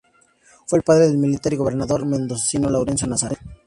[0.65, 3.37] Fue el padre del militar y gobernador mendocino Laureano Nazar.